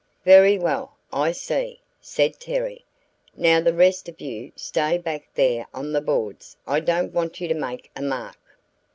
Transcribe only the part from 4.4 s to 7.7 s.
stay back there on the boards; I don't want you to